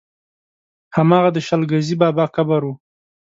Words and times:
هماغه 0.95 1.29
د 1.33 1.37
شل 1.47 1.61
ګزي 1.71 1.95
بابا 2.01 2.25
قبر 2.35 2.61
و. 2.65 2.71